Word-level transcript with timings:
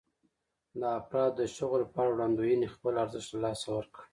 د 0.79 0.81
افرادو 0.99 1.35
د 1.39 1.41
شغل 1.55 1.81
په 1.93 1.99
اړه 2.01 2.11
وړاندوېنې 2.15 2.67
خپل 2.75 2.93
ارزښت 3.03 3.29
له 3.33 3.39
لاسه 3.45 3.67
ورکړ. 3.77 4.01